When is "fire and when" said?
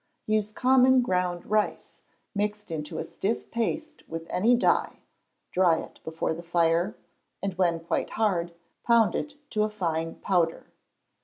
6.41-7.79